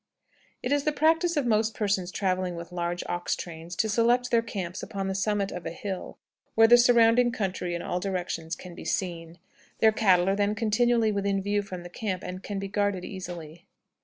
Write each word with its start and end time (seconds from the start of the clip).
It 0.63 0.71
is 0.71 0.83
the 0.83 0.91
practice 0.91 1.37
of 1.37 1.45
most 1.45 1.75
persons 1.75 2.09
traveling 2.11 2.55
with 2.55 2.71
large 2.71 3.03
ox 3.07 3.35
trains 3.35 3.75
to 3.75 3.87
select 3.87 4.31
their 4.31 4.41
camps 4.41 4.81
upon 4.81 5.07
the 5.07 5.13
summit 5.13 5.51
of 5.51 5.63
a 5.63 5.69
hill, 5.69 6.17
where 6.55 6.67
the 6.67 6.75
surrounding 6.79 7.31
country 7.31 7.75
in 7.75 7.83
all 7.83 7.99
directions 7.99 8.55
can 8.55 8.73
be 8.73 8.83
seen. 8.83 9.37
Their 9.77 9.91
cattle 9.91 10.27
are 10.27 10.35
then 10.35 10.55
continually 10.55 11.11
within 11.11 11.39
view 11.43 11.61
from 11.61 11.83
the 11.83 11.87
camp, 11.89 12.23
and 12.23 12.41
can 12.41 12.57
be 12.57 12.67
guarded 12.67 13.05
easily. 13.05 13.67